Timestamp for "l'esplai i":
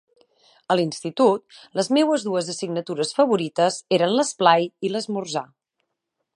4.17-4.95